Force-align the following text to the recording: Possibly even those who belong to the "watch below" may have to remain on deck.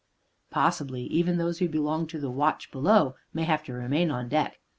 Possibly 0.49 1.03
even 1.03 1.37
those 1.37 1.59
who 1.59 1.69
belong 1.69 2.07
to 2.07 2.17
the 2.19 2.31
"watch 2.31 2.71
below" 2.71 3.13
may 3.35 3.43
have 3.43 3.63
to 3.65 3.73
remain 3.73 4.09
on 4.09 4.29
deck. 4.29 4.59